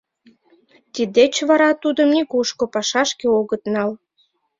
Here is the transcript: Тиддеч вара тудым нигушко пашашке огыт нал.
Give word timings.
Тиддеч 0.93 1.33
вара 1.49 1.69
тудым 1.83 2.09
нигушко 2.15 2.63
пашашке 2.73 3.27
огыт 3.39 3.63
нал. 3.73 3.91